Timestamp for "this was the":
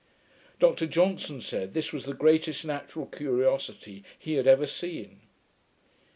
1.75-2.15